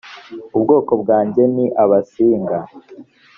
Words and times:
ubwoko 0.55 0.91
bwanjye 1.01 1.41
ni 1.55 1.65
abasinga 1.83 2.57